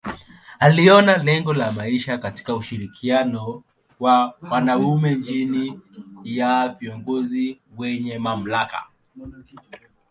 Aliona 0.59 1.17
lengo 1.17 1.55
ya 1.55 1.71
maisha 1.71 2.17
katika 2.17 2.55
ushirikiano 2.55 3.63
wa 3.99 4.33
wanaume 4.51 5.15
chini 5.21 5.79
ya 6.23 6.69
viongozi 6.79 7.59
wenye 7.77 8.19
mamlaka. 8.19 8.87